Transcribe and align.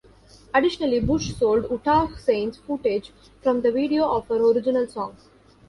Additionally, 0.51 0.99
Bush 0.99 1.35
sold 1.35 1.69
Utah 1.69 2.07
Saints 2.15 2.57
footage 2.57 3.11
from 3.43 3.61
the 3.61 3.71
video 3.71 4.09
of 4.11 4.27
her 4.29 4.43
original 4.51 4.87
song. 4.87 5.15